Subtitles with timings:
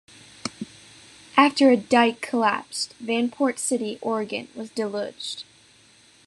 [1.37, 5.43] After a dike collapsed, Vanport City, Oregon was deluged.